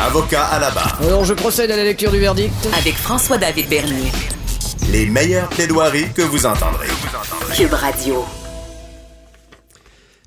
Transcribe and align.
Avocat 0.00 0.44
à 0.44 0.58
la 0.58 0.70
barre. 0.70 0.98
Alors 1.02 1.24
je 1.24 1.34
procède 1.34 1.70
à 1.70 1.76
la 1.76 1.84
lecture 1.84 2.10
du 2.10 2.18
verdict. 2.18 2.52
Avec 2.78 2.94
François-David 2.94 3.68
Bernier. 3.68 4.10
Les 4.90 5.06
meilleures 5.06 5.48
plaidoiries 5.48 6.12
que 6.14 6.22
vous 6.22 6.46
entendrez. 6.46 6.88
Cube 7.54 7.72
Radio. 7.72 8.24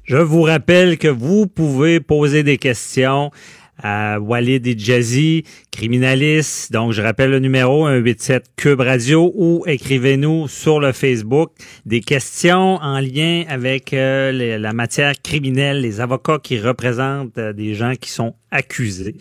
Je 0.03 0.17
vous 0.17 0.41
rappelle 0.43 0.97
que 0.97 1.07
vous 1.07 1.47
pouvez 1.47 1.99
poser 1.99 2.43
des 2.43 2.57
questions 2.57 3.31
à 3.81 4.19
Walid 4.19 4.65
et 4.67 4.77
Jazzy, 4.77 5.43
criminaliste. 5.71 6.71
Donc, 6.71 6.91
je 6.91 7.01
rappelle 7.01 7.31
le 7.31 7.39
numéro 7.39 7.87
187 7.87 8.45
Cube 8.55 8.81
Radio 8.81 9.31
ou 9.35 9.63
écrivez-nous 9.65 10.47
sur 10.47 10.79
le 10.79 10.91
Facebook 10.91 11.51
des 11.85 12.01
questions 12.01 12.75
en 12.75 12.99
lien 12.99 13.43
avec 13.49 13.93
euh, 13.93 14.31
les- 14.31 14.57
la 14.57 14.73
matière 14.73 15.13
criminelle, 15.21 15.81
les 15.81 16.01
avocats 16.01 16.39
qui 16.41 16.59
représentent 16.59 17.37
euh, 17.37 17.53
des 17.53 17.73
gens 17.73 17.93
qui 17.99 18.09
sont 18.09 18.35
accusés. 18.51 19.15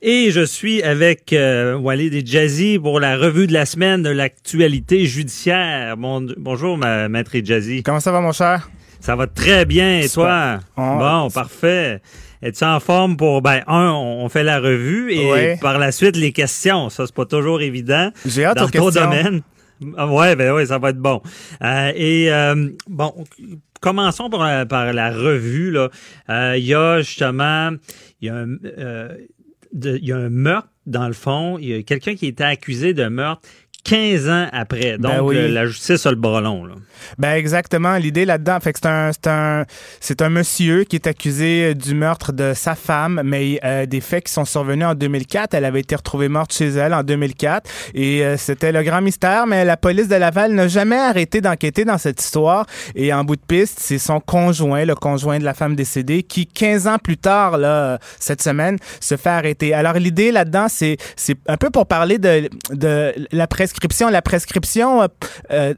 Et 0.00 0.30
je 0.30 0.44
suis 0.44 0.82
avec 0.82 1.32
euh, 1.32 1.74
Walid 1.76 2.14
et 2.14 2.24
Jazzy 2.24 2.78
pour 2.78 3.00
la 3.00 3.16
revue 3.16 3.46
de 3.46 3.52
la 3.52 3.66
semaine 3.66 4.02
de 4.02 4.10
l'actualité 4.10 5.04
judiciaire. 5.06 5.96
Bon, 5.96 6.24
bonjour, 6.36 6.78
ma, 6.78 7.08
maître 7.08 7.34
et 7.34 7.44
Jazzy. 7.44 7.82
Comment 7.82 8.00
ça 8.00 8.12
va, 8.12 8.20
mon 8.20 8.32
cher? 8.32 8.70
Ça 9.00 9.14
va 9.16 9.26
très 9.26 9.64
bien. 9.64 10.00
Et 10.00 10.08
toi? 10.08 10.60
Oh. 10.76 10.96
Bon, 10.98 11.28
parfait. 11.30 12.00
Es-tu 12.42 12.64
en 12.64 12.78
forme 12.80 13.16
pour, 13.16 13.42
ben, 13.42 13.62
un, 13.66 13.90
on 13.90 14.28
fait 14.28 14.44
la 14.44 14.60
revue 14.60 15.12
et 15.12 15.30
Ouais. 15.30 15.58
par 15.60 15.78
la 15.78 15.90
suite, 15.92 16.16
les 16.16 16.32
questions. 16.32 16.88
Ça, 16.90 17.06
c'est 17.06 17.14
pas 17.14 17.26
toujours 17.26 17.60
évident. 17.60 18.10
J'ai 18.26 18.44
hâte 18.44 18.56
Dans 18.58 18.64
aux 18.64 18.70
ton 18.70 18.84
questions. 18.86 19.04
domaine. 19.04 19.42
Ah 19.96 20.06
Ouais, 20.08 20.34
ben 20.36 20.52
oui, 20.52 20.66
ça 20.66 20.78
va 20.78 20.90
être 20.90 20.98
bon. 20.98 21.20
Euh, 21.62 21.92
et 21.94 22.32
euh, 22.32 22.68
bon, 22.88 23.12
commençons 23.80 24.28
par 24.28 24.44
la, 24.44 24.66
par 24.66 24.92
la 24.92 25.10
revue. 25.10 25.70
là. 25.70 25.88
Euh, 26.30 26.54
Il 26.58 26.64
y 26.64 26.74
a 26.74 27.00
justement, 27.00 27.70
il 28.20 28.26
y 28.26 28.28
a 28.30 28.34
un, 28.36 28.56
euh, 28.78 29.16
de- 29.72 29.96
il 30.00 30.04
y 30.08 30.12
a 30.12 30.16
un 30.16 30.30
meurtre 30.30 30.68
dans 30.86 31.06
le 31.06 31.12
fond. 31.14 31.58
Il 31.60 31.68
y 31.68 31.74
a 31.74 31.82
quelqu'un 31.82 32.14
qui 32.16 32.26
était 32.26 32.42
accusé 32.44 32.92
de 32.94 33.06
meurtre 33.06 33.42
15 33.88 34.28
ans 34.28 34.46
après. 34.52 34.98
Donc, 34.98 35.12
Ben 35.12 35.20
oui. 35.22 35.34
le- 35.36 35.46
la 35.48 35.66
justice 35.66 36.04
a 36.06 36.10
le 36.10 36.16
bras 36.16 36.40
long. 36.40 36.64
Là. 36.64 36.74
Ben 37.16 37.32
exactement, 37.34 37.96
l'idée 37.96 38.24
là-dedans, 38.24 38.58
fait 38.60 38.72
que 38.72 38.80
c'est 38.82 38.88
un, 38.88 39.10
c'est 39.12 39.28
un, 39.28 39.64
c'est 40.00 40.20
un 40.22 40.28
monsieur 40.30 40.84
qui 40.84 40.96
est 40.96 41.06
accusé 41.06 41.74
du 41.74 41.94
meurtre 41.94 42.32
de 42.32 42.52
sa 42.54 42.74
femme, 42.74 43.22
mais 43.24 43.60
euh, 43.64 43.86
des 43.86 44.00
faits 44.00 44.24
qui 44.24 44.32
sont 44.32 44.44
survenus 44.44 44.84
en 44.86 44.94
2004. 44.94 45.54
Elle 45.54 45.64
avait 45.64 45.80
été 45.80 45.94
retrouvée 45.94 46.28
morte 46.28 46.52
chez 46.52 46.68
elle 46.68 46.92
en 46.92 47.02
2004 47.04 47.70
et 47.94 48.24
euh, 48.24 48.36
c'était 48.36 48.72
le 48.72 48.82
grand 48.82 49.00
mystère, 49.00 49.46
mais 49.46 49.64
la 49.64 49.76
police 49.76 50.08
de 50.08 50.16
Laval 50.16 50.52
n'a 50.52 50.66
jamais 50.68 50.96
arrêté 50.98 51.40
d'enquêter 51.40 51.84
dans 51.84 51.98
cette 51.98 52.20
histoire. 52.20 52.66
Et 52.96 53.12
en 53.12 53.22
bout 53.24 53.36
de 53.36 53.42
piste, 53.46 53.78
c'est 53.80 53.98
son 53.98 54.18
conjoint, 54.20 54.84
le 54.84 54.96
conjoint 54.96 55.38
de 55.38 55.44
la 55.44 55.54
femme 55.54 55.76
décédée, 55.76 56.24
qui 56.24 56.46
15 56.46 56.88
ans 56.88 56.98
plus 56.98 57.16
tard, 57.16 57.58
là, 57.58 57.98
cette 58.18 58.42
semaine, 58.42 58.76
se 59.00 59.16
fait 59.16 59.30
arrêter. 59.30 59.72
Alors 59.72 59.94
l'idée 59.94 60.32
là-dedans, 60.32 60.66
c'est, 60.68 60.96
c'est 61.16 61.36
un 61.46 61.56
peu 61.56 61.70
pour 61.70 61.86
parler 61.86 62.18
de, 62.18 62.48
de 62.72 63.14
la 63.32 63.46
prescription. 63.46 63.77
La 64.10 64.22
prescription, 64.22 65.02
euh, 65.02 65.06
euh, 65.50 65.74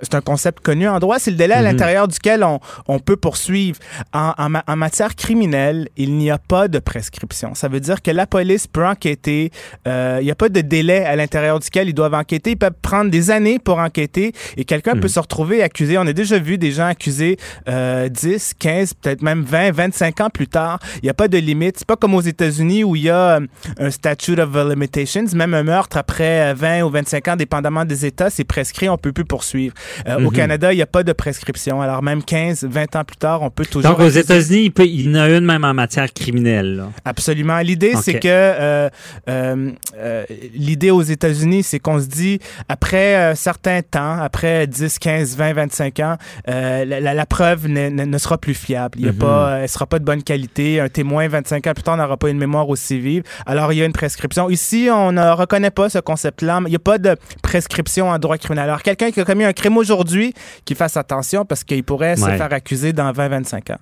c'est 0.00 0.14
un- 0.14 0.20
concept 0.20 0.60
connu 0.60 0.86
en 0.88 0.98
droit. 0.98 1.18
C'est 1.18 1.30
le 1.30 1.36
délai 1.36 1.54
à 1.54 1.62
l'intérieur 1.62 2.08
duquel 2.08 2.44
on, 2.44 2.60
on 2.88 2.98
peut 2.98 3.16
poursuivre. 3.16 3.78
En, 4.12 4.32
en 4.36 4.48
ma- 4.50 4.64
en 4.66 4.76
matière 4.76 5.14
criminelle, 5.16 5.88
il 5.96 6.14
n'y 6.16 6.30
a 6.30 6.38
pas 6.38 6.68
de 6.68 6.78
prescription. 6.78 7.54
Ça 7.54 7.68
veut 7.68 7.80
dire 7.80 8.02
que 8.02 8.10
la 8.10 8.26
police 8.26 8.66
peut 8.66 8.86
enquêter. 8.86 9.50
euh, 9.88 10.18
il 10.20 10.24
n'y 10.24 10.30
a 10.30 10.34
pas 10.34 10.48
de 10.48 10.60
délai 10.60 11.04
à 11.04 11.16
l'intérieur 11.16 11.58
duquel 11.58 11.88
ils 11.88 11.94
doivent 11.94 12.14
enquêter. 12.14 12.50
Ils 12.52 12.56
peuvent 12.56 12.74
prendre 12.82 13.10
des 13.10 13.30
années 13.30 13.58
pour 13.58 13.78
enquêter 13.78 14.32
et 14.56 14.64
quelqu'un 14.64 14.94
peut 14.96 15.08
se 15.08 15.18
retrouver 15.20 15.62
accusé. 15.62 15.96
On 15.98 16.06
a 16.06 16.12
déjà 16.12 16.38
vu 16.38 16.58
des 16.58 16.70
gens 16.72 16.86
accusés 16.86 17.38
euh, 17.68 18.08
10, 18.08 18.54
15, 18.58 18.94
peut-être 18.94 19.22
même 19.22 19.42
20, 19.42 19.70
25 19.72 20.20
ans 20.20 20.30
plus 20.30 20.48
tard. 20.48 20.78
Il 20.96 21.04
n'y 21.04 21.10
a 21.10 21.14
pas 21.14 21.28
de 21.28 21.38
limite. 21.38 21.76
C'est 21.78 21.86
pas 21.88 21.96
comme 21.96 22.14
aux 22.14 22.20
États-Unis 22.20 22.84
où 22.84 22.94
il 22.96 23.02
y 23.02 23.10
a 23.10 23.40
un 23.78 23.90
statute 23.90 24.38
of 24.38 24.54
limitations. 24.68 25.24
Même 25.34 25.54
un 25.54 25.62
meurtre 25.62 25.96
après 25.96 26.50
euh, 26.50 26.54
20 26.54 26.82
ou 26.82 26.89
25 26.90 27.28
ans, 27.28 27.36
dépendamment 27.36 27.84
des 27.84 28.04
États, 28.06 28.30
c'est 28.30 28.44
prescrit. 28.44 28.88
On 28.88 28.96
peut 28.98 29.12
plus 29.12 29.24
poursuivre. 29.24 29.74
Euh, 30.08 30.24
Au 30.24 30.30
Canada, 30.30 30.72
il 30.72 30.76
n'y 30.76 30.82
a 30.82 30.86
pas 30.86 31.02
de 31.02 31.12
prescription. 31.12 31.80
Alors 31.82 32.02
même 32.02 32.22
15, 32.22 32.64
20 32.64 32.96
ans 32.96 33.04
plus 33.04 33.16
tard, 33.16 33.42
on 33.42 33.50
peut 33.50 33.64
toujours. 33.66 33.90
Donc, 33.90 34.00
aux. 34.00 34.08
États-Unis, 34.08 34.72
il, 34.76 34.84
il 34.84 35.10
y 35.10 35.10
en 35.10 35.20
a 35.20 35.28
une 35.28 35.44
même 35.44 35.64
en 35.64 35.74
matière 35.74 36.12
criminelle. 36.12 36.76
là. 36.76 36.88
Absolument. 37.04 37.58
L'idée, 37.60 37.94
c'est 38.02 38.18
que 38.18 38.28
euh, 38.28 38.88
euh, 39.28 40.24
l'idée 40.54 40.90
aux 40.90 41.02
États-Unis, 41.02 41.62
c'est 41.62 41.78
qu'on 41.78 42.00
se 42.00 42.06
dit 42.06 42.38
après 42.68 43.14
un 43.16 43.34
certain 43.34 43.80
temps, 43.82 44.18
après 44.20 44.66
10, 44.66 44.98
15, 44.98 45.36
20, 45.36 45.52
25 45.54 46.00
ans, 46.00 46.16
la, 46.46 46.84
la- 46.84 47.14
la 47.14 47.26
preuve 47.26 47.66
ne, 47.68 47.88
ne- 47.88 48.04
ne 48.04 48.18
sera 48.18 48.38
plus 48.38 48.54
fiable. 48.54 48.98
Il 48.98 49.06
y 49.06 49.08
a 49.08 49.12
Mhm. 49.12 49.18
pas, 49.18 49.58
elle 49.62 49.68
sera 49.68 49.86
pas 49.86 49.98
de 49.98 50.04
bonne 50.04 50.22
qualité. 50.22 50.80
Un 50.80 50.88
témoin 50.88 51.28
25 51.28 51.66
ans 51.66 51.72
plus 51.74 51.82
tard 51.82 51.96
n'aura 51.96 52.16
pas 52.16 52.28
une 52.30 52.38
mémoire 52.38 52.68
aussi 52.68 52.98
vive. 52.98 53.22
Alors 53.46 53.72
il 53.72 53.78
y 53.78 53.82
a 53.82 53.84
une 53.86 53.92
prescription. 53.92 54.50
Ici, 54.50 54.88
on 54.92 55.12
ne 55.12 55.30
reconnaît 55.32 55.70
pas 55.70 55.88
ce 55.88 55.98
concept-là. 55.98 56.60
Il 56.70 56.74
n'y 56.74 56.76
a 56.76 56.78
pas 56.78 56.98
de 56.98 57.16
prescription 57.42 58.10
en 58.10 58.18
droit 58.20 58.38
criminel. 58.38 58.68
Alors 58.68 58.82
quelqu'un 58.82 59.10
qui 59.10 59.18
a 59.18 59.24
commis 59.24 59.42
un 59.42 59.52
crime 59.52 59.76
aujourd'hui, 59.76 60.32
qui 60.64 60.76
fasse 60.76 60.96
attention 60.96 61.44
parce 61.44 61.64
qu'il 61.64 61.82
pourrait 61.82 62.14
se 62.14 62.26
faire 62.26 62.52
accuser 62.52 62.92
dans 62.92 63.10
20, 63.10 63.28
25 63.28 63.70
ans. 63.70 63.78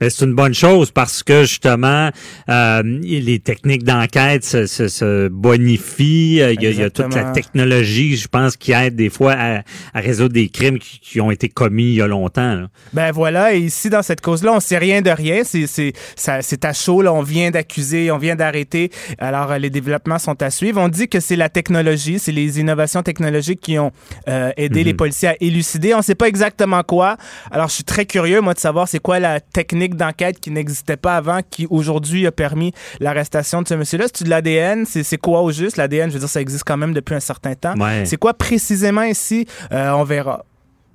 Mais 0.00 0.10
c'est 0.10 0.24
une 0.24 0.34
bonne 0.34 0.54
chose 0.54 0.90
parce 0.90 1.22
que 1.22 1.42
justement, 1.42 2.10
euh, 2.48 2.82
les 3.02 3.38
techniques 3.38 3.84
d'enquête 3.84 4.44
se, 4.44 4.66
se, 4.66 4.88
se 4.88 5.28
bonifient. 5.28 6.36
Il 6.52 6.62
y, 6.62 6.66
a, 6.66 6.70
il 6.70 6.78
y 6.78 6.82
a 6.82 6.90
toute 6.90 7.14
la 7.14 7.24
technologie, 7.32 8.16
je 8.16 8.28
pense, 8.28 8.56
qui 8.56 8.72
aide 8.72 8.96
des 8.96 9.10
fois 9.10 9.34
à, 9.36 9.62
à 9.94 10.00
résoudre 10.00 10.32
des 10.34 10.48
crimes 10.48 10.78
qui, 10.78 10.98
qui 11.00 11.20
ont 11.20 11.30
été 11.30 11.48
commis 11.48 11.84
il 11.84 11.94
y 11.94 12.02
a 12.02 12.06
longtemps. 12.06 12.54
là. 12.54 12.68
Ben 12.92 13.12
voilà, 13.12 13.54
et 13.54 13.58
ici, 13.58 13.90
dans 13.90 14.02
cette 14.02 14.20
cause-là, 14.20 14.52
on 14.52 14.60
sait 14.60 14.78
rien 14.78 15.02
de 15.02 15.10
rien. 15.10 15.42
C'est, 15.44 15.66
c'est, 15.66 15.92
ça- 16.16 16.42
c'est 16.42 16.64
à 16.64 16.72
chaud, 16.72 17.02
là. 17.02 17.12
On 17.12 17.22
vient 17.22 17.50
d'accuser, 17.50 18.10
on 18.10 18.18
vient 18.18 18.36
d'arrêter. 18.36 18.90
Alors, 19.18 19.52
euh, 19.52 19.58
les 19.58 19.70
développements 19.70 20.18
sont 20.18 20.40
à 20.42 20.50
suivre. 20.50 20.80
On 20.80 20.88
dit 20.88 21.08
que 21.08 21.20
c'est 21.20 21.36
la 21.36 21.48
technologie, 21.48 22.18
c'est 22.18 22.32
les 22.32 22.60
innovations 22.60 23.02
technologiques 23.02 23.60
qui 23.60 23.78
ont 23.78 23.92
euh, 24.28 24.50
aidé 24.56 24.80
Mhm. 24.80 24.86
les 24.86 24.94
policiers 24.94 25.28
à 25.28 25.36
élucider. 25.40 25.94
On 25.94 26.02
sait 26.02 26.14
pas 26.14 26.28
exactement 26.28 26.82
quoi. 26.82 27.16
Alors, 27.50 27.68
je 27.68 27.74
suis 27.74 27.84
très 27.84 28.06
curieux, 28.06 28.40
moi, 28.40 28.54
de 28.54 28.58
savoir 28.58 28.88
c'est 28.88 28.98
quoi 28.98 29.18
la 29.18 29.40
technique 29.70 29.94
d'enquête 29.94 30.40
qui 30.40 30.50
n'existait 30.50 30.96
pas 30.96 31.16
avant, 31.16 31.40
qui 31.48 31.66
aujourd'hui 31.70 32.26
a 32.26 32.32
permis 32.32 32.72
l'arrestation 32.98 33.62
de 33.62 33.68
ce 33.68 33.74
monsieur-là. 33.74 34.06
C'est-tu 34.06 34.24
de 34.24 34.30
l'ADN? 34.30 34.84
C'est, 34.84 35.04
c'est 35.04 35.16
quoi 35.16 35.42
au 35.42 35.52
juste? 35.52 35.76
L'ADN, 35.76 36.08
je 36.08 36.14
veux 36.14 36.18
dire, 36.20 36.28
ça 36.28 36.40
existe 36.40 36.64
quand 36.66 36.76
même 36.76 36.92
depuis 36.92 37.14
un 37.14 37.20
certain 37.20 37.54
temps. 37.54 37.74
Ouais. 37.76 38.04
C'est 38.04 38.16
quoi 38.16 38.34
précisément 38.34 39.02
ici? 39.04 39.46
Euh, 39.72 39.90
on 39.92 40.02
verra. 40.02 40.44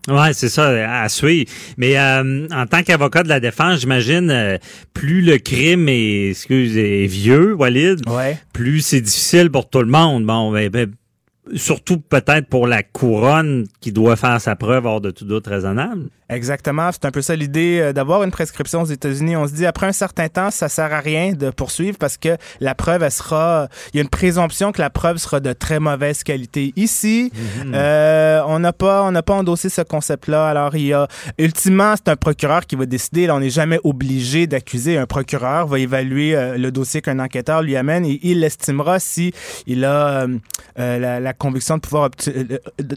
Ouais, 0.10 0.34
c'est 0.34 0.50
ça, 0.50 0.68
à 1.02 1.10
suivre. 1.10 1.50
Mais 1.78 1.98
euh, 1.98 2.48
en 2.52 2.68
tant 2.68 2.84
qu'avocat 2.84 3.24
de 3.24 3.30
la 3.30 3.40
défense, 3.40 3.80
j'imagine, 3.80 4.30
euh, 4.30 4.58
plus 4.94 5.22
le 5.22 5.38
crime 5.38 5.88
est, 5.90 6.30
excuse, 6.32 6.78
est 6.78 7.08
vieux, 7.08 7.56
Walid, 7.56 8.08
Ouais. 8.10 8.38
plus 8.54 8.82
c'est 8.82 9.02
difficile 9.02 9.50
pour 9.50 9.70
tout 9.70 9.80
le 9.80 9.88
monde. 9.88 10.26
Bon, 10.26 10.52
ben, 10.52 10.70
ben, 10.70 10.92
surtout 11.54 12.00
peut-être 12.00 12.48
pour 12.48 12.68
la 12.68 12.84
couronne 12.84 13.66
qui 13.82 13.92
doit 13.92 14.16
faire 14.16 14.42
sa 14.42 14.56
preuve 14.56 14.86
hors 14.86 15.02
de 15.02 15.12
tout 15.12 15.26
doute 15.26 15.48
raisonnable. 15.48 16.10
Exactement, 16.28 16.90
c'est 16.92 17.06
un 17.06 17.12
peu 17.12 17.22
ça 17.22 17.36
l'idée 17.36 17.80
euh, 17.80 17.94
d'avoir 17.94 18.24
une 18.24 18.32
prescription 18.32 18.82
aux 18.82 18.86
États-Unis. 18.86 19.36
On 19.36 19.48
se 19.48 19.54
dit 19.54 19.68
après 19.68 19.86
un 19.86 19.92
certain 19.92 20.28
temps, 20.28 20.50
ça 20.50 20.70
sert 20.70 20.92
à 20.92 21.00
rien 21.00 21.34
de 21.34 21.52
poursuivre 21.52 22.00
parce 22.00 22.18
que 22.18 22.38
la 22.60 22.74
preuve, 22.74 23.04
elle 23.04 23.12
sera, 23.12 23.68
il 23.94 23.98
y 23.98 24.00
a 24.00 24.02
une 24.02 24.10
présomption 24.10 24.72
que 24.72 24.82
la 24.82 24.90
preuve 24.90 25.18
sera 25.18 25.40
de 25.40 25.54
très 25.54 25.80
mauvaise 25.80 26.24
qualité. 26.24 26.74
Ici, 26.78 27.32
euh, 27.76 28.42
on 28.48 28.58
n'a 28.58 28.74
pas, 28.74 29.04
on 29.04 29.12
n'a 29.12 29.22
pas 29.22 29.36
endossé 29.36 29.70
ce 29.70 29.82
concept-là. 29.82 30.48
Alors 30.48 30.76
il 30.76 30.88
y 30.88 30.94
a, 30.94 31.08
ultimement, 31.38 31.94
c'est 31.96 32.10
un 32.10 32.16
procureur 32.16 32.66
qui 32.66 32.76
va 32.76 32.88
décider. 32.88 33.28
Là, 33.28 33.36
on 33.36 33.40
n'est 33.40 33.52
jamais 33.52 33.80
obligé 33.84 34.48
d'accuser. 34.48 34.98
Un 34.98 35.06
procureur 35.06 35.68
va 35.68 35.78
évaluer 35.78 36.36
euh, 36.36 36.58
le 36.58 36.72
dossier 36.72 37.04
qu'un 37.04 37.20
enquêteur 37.20 37.62
lui 37.62 37.76
amène 37.76 38.04
et 38.04 38.20
il 38.24 38.44
estimera 38.44 38.98
si 39.00 39.32
il 39.68 39.86
a 39.86 40.26
euh, 40.26 40.38
la, 40.76 41.20
la 41.20 41.34
conviction 41.38 41.76
de 41.76 41.82
pouvoir 41.82 42.10
euh, 42.28 42.44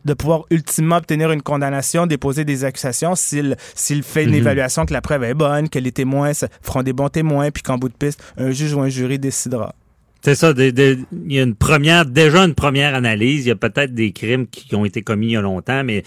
de, 0.04 0.14
pouvoir 0.14 0.44
ultimement 0.50 0.96
obtenir 0.96 1.30
une 1.32 1.42
condamnation, 1.42 2.06
déposer 2.06 2.44
des 2.44 2.64
accusations 2.64 3.14
s'il 3.14 3.56
fait 4.02 4.24
une 4.24 4.30
Mhm. 4.30 4.36
évaluation 4.36 4.86
que 4.86 4.92
la 4.92 5.00
preuve 5.00 5.24
est 5.24 5.34
bonne, 5.34 5.68
que 5.68 5.78
les 5.78 5.92
témoins 5.92 6.32
feront 6.62 6.82
des 6.82 6.92
bons 6.92 7.08
témoins, 7.08 7.50
puis 7.50 7.62
qu'en 7.62 7.78
bout 7.78 7.88
de 7.88 7.94
piste, 7.94 8.22
un 8.36 8.50
juge 8.50 8.72
ou 8.74 8.80
un 8.80 8.88
jury 8.88 9.18
décidera. 9.18 9.74
C'est 10.20 10.34
ça, 10.34 10.52
des- 10.52 10.72
des- 10.72 10.98
il 11.26 11.32
y 11.32 11.38
a 11.38 11.44
une 11.44 11.54
première, 11.54 12.04
déjà 12.04 12.44
une 12.44 12.54
première 12.54 12.96
analyse. 12.96 13.44
Il 13.44 13.48
y 13.48 13.52
a 13.52 13.56
peut-être 13.56 13.94
des 13.94 14.10
crimes 14.10 14.48
qui 14.48 14.74
ont 14.74 14.84
été 14.84 15.02
commis 15.02 15.26
il 15.28 15.32
y 15.32 15.36
a 15.36 15.40
longtemps, 15.40 15.84
mais 15.84 16.02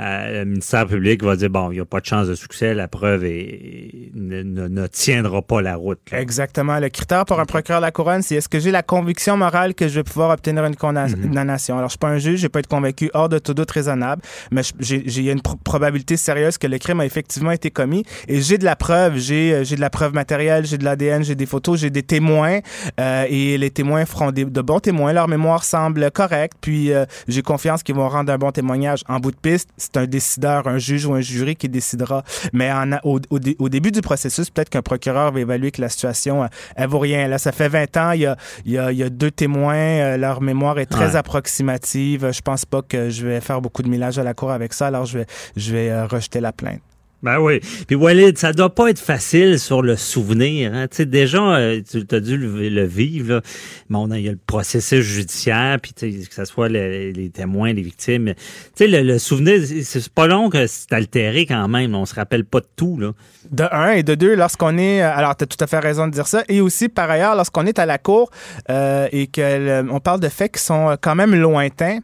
euh, 0.00 0.40
le 0.40 0.44
ministère 0.44 0.86
public 0.86 1.22
va 1.22 1.36
dire 1.36 1.50
bon, 1.50 1.70
il 1.70 1.74
n'y 1.74 1.80
a 1.80 1.84
pas 1.84 2.00
de 2.00 2.06
chance 2.06 2.26
de 2.26 2.34
succès, 2.34 2.74
la 2.74 2.88
preuve 2.88 3.24
est, 3.24 4.10
ne, 4.14 4.42
ne- 4.42 4.68
ne 4.68 4.86
tiendra 4.88 5.40
pas 5.42 5.62
la 5.62 5.76
route. 5.76 6.00
là. 6.10 6.20
Exactement. 6.20 6.78
Le 6.80 6.88
critère 6.88 7.24
pour 7.24 7.38
un 7.40 7.44
procureur 7.44 7.80
de 7.80 7.86
la 7.86 7.92
couronne, 7.92 8.22
c'est 8.22 8.34
est-ce 8.36 8.48
que 8.48 8.58
j'ai 8.58 8.70
la 8.70 8.82
conviction 8.82 9.36
morale 9.36 9.74
que 9.74 9.86
je 9.88 9.94
vais 9.94 10.02
pouvoir 10.02 10.30
obtenir 10.30 10.64
une 10.64 10.74
condamna- 10.74 11.14
condamnation. 11.20 11.76
Alors, 11.78 11.88
je 11.88 11.92
suis 11.92 11.98
pas 11.98 12.08
un 12.08 12.18
juge, 12.18 12.40
je 12.40 12.48
peux 12.48 12.58
être 12.58 12.66
convaincu 12.66 13.10
hors 13.14 13.28
de 13.28 13.38
tout 13.38 13.54
doute 13.54 13.70
raisonnable, 13.70 14.22
mais 14.50 14.62
il 14.80 15.22
y 15.22 15.28
a 15.28 15.32
une 15.32 15.42
pro- 15.42 15.56
probabilité 15.62 16.16
sérieuse 16.16 16.58
que 16.58 16.66
le 16.66 16.78
crime 16.78 17.00
a 17.00 17.06
effectivement 17.06 17.50
été 17.52 17.70
commis 17.70 18.04
et 18.28 18.40
j'ai 18.40 18.58
de 18.58 18.64
la 18.64 18.76
preuve, 18.76 19.16
j'ai 19.16 19.52
euh, 19.54 19.64
j'ai 19.64 19.76
de 19.76 19.80
la 19.80 19.90
preuve 19.90 20.12
matérielle, 20.12 20.66
j'ai 20.66 20.78
de 20.78 20.84
l'ADN, 20.84 21.22
j'ai 21.24 21.34
des 21.34 21.46
photos, 21.46 21.78
j'ai 21.80 21.90
des 21.90 22.02
témoins 22.02 22.60
euh, 23.00 23.26
et 23.28 23.58
les 23.58 23.70
témoins 23.70 24.04
feront 24.06 24.32
des- 24.32 24.44
de 24.44 24.60
bons 24.60 24.80
témoins. 24.80 25.12
Leur 25.12 25.28
mémoire 25.28 25.64
semble 25.64 26.10
correcte, 26.10 26.56
puis 26.60 26.92
euh, 26.92 27.04
j'ai 27.28 27.42
confiance 27.42 27.82
qu'ils 27.82 27.94
vont 27.94 28.08
rendre 28.08 28.32
un 28.32 28.38
bon 28.38 28.50
témoignage. 28.50 29.02
En 29.08 29.20
bout 29.20 29.30
de 29.30 29.36
piste, 29.36 29.68
c'est 29.84 29.96
un 29.96 30.06
décideur, 30.06 30.66
un 30.66 30.78
juge 30.78 31.06
ou 31.06 31.14
un 31.14 31.20
jury 31.20 31.56
qui 31.56 31.68
décidera. 31.68 32.22
Mais 32.52 32.72
en, 32.72 32.92
au, 33.04 33.20
au, 33.30 33.68
début 33.68 33.90
du 33.90 34.00
processus, 34.00 34.50
peut-être 34.50 34.70
qu'un 34.70 34.82
procureur 34.82 35.32
va 35.32 35.40
évaluer 35.40 35.70
que 35.70 35.80
la 35.80 35.88
situation, 35.88 36.48
elle, 36.76 36.88
vaut 36.88 36.98
rien. 36.98 37.28
Là, 37.28 37.38
ça 37.38 37.52
fait 37.52 37.68
20 37.68 37.96
ans, 37.96 38.10
il 38.12 38.22
y 38.22 38.26
a, 38.26 38.36
il 38.64 38.72
y 38.72 38.78
a, 38.78 38.92
il 38.92 38.98
y 38.98 39.02
a 39.02 39.10
deux 39.10 39.30
témoins, 39.30 40.16
leur 40.16 40.40
mémoire 40.40 40.78
est 40.78 40.86
très 40.86 41.16
approximative. 41.16 42.30
Je 42.32 42.40
pense 42.40 42.64
pas 42.64 42.82
que 42.82 43.10
je 43.10 43.26
vais 43.26 43.40
faire 43.40 43.60
beaucoup 43.60 43.82
de 43.82 43.88
millage 43.88 44.18
à 44.18 44.22
la 44.22 44.34
cour 44.34 44.50
avec 44.50 44.72
ça, 44.72 44.86
alors 44.88 45.04
je 45.04 45.18
vais, 45.18 45.26
je 45.56 45.72
vais 45.72 46.02
rejeter 46.04 46.40
la 46.40 46.52
plainte. 46.52 46.80
Ben 47.24 47.38
oui. 47.38 47.60
Puis 47.86 47.96
Walid, 47.96 48.36
ça 48.36 48.52
doit 48.52 48.74
pas 48.74 48.90
être 48.90 48.98
facile 48.98 49.58
sur 49.58 49.80
le 49.80 49.96
souvenir. 49.96 50.74
Hein. 50.74 50.88
Tu 50.90 50.98
sais, 50.98 51.06
déjà, 51.06 51.40
euh, 51.56 51.80
tu 51.90 52.04
as 52.14 52.20
dû 52.20 52.36
le, 52.36 52.84
vivre. 52.84 53.36
Là. 53.36 53.40
Bon, 53.88 54.06
il 54.12 54.20
y 54.20 54.28
a 54.28 54.32
le 54.32 54.38
processus 54.46 55.02
judiciaire, 55.02 55.78
puis 55.80 55.94
que 55.94 56.34
ce 56.34 56.44
soit 56.44 56.68
les, 56.68 57.30
témoins, 57.32 57.72
les 57.72 57.80
victimes. 57.80 58.34
Tu 58.76 58.90
sais, 58.90 59.02
le, 59.02 59.18
souvenir, 59.18 59.58
c'est 59.84 60.06
pas 60.10 60.26
long 60.26 60.50
que 60.50 60.66
c'est 60.66 60.92
altéré 60.92 61.46
quand 61.46 61.66
même. 61.66 61.94
On 61.94 62.04
se 62.04 62.14
rappelle 62.14 62.44
pas 62.44 62.60
de 62.60 62.68
tout. 62.76 62.98
Là. 62.98 63.12
De 63.50 63.64
un 63.72 63.92
et 63.92 64.02
de 64.02 64.14
deux, 64.14 64.34
lorsqu'on 64.34 64.76
est... 64.76 65.00
Alors, 65.00 65.34
tu 65.34 65.44
as 65.44 65.46
tout 65.46 65.56
à 65.60 65.66
fait 65.66 65.78
raison 65.78 66.06
de 66.06 66.12
dire 66.12 66.26
ça. 66.26 66.42
Et 66.48 66.60
aussi, 66.60 66.90
par 66.90 67.10
ailleurs, 67.10 67.36
lorsqu'on 67.36 67.64
est 67.64 67.78
à 67.78 67.86
la 67.86 67.96
cour 67.96 68.30
euh, 68.68 69.08
et 69.12 69.28
qu'on 69.28 70.00
parle 70.00 70.20
de 70.20 70.28
faits 70.28 70.52
qui 70.52 70.62
sont 70.62 70.94
quand 71.00 71.14
même 71.14 71.34
lointains 71.34 72.00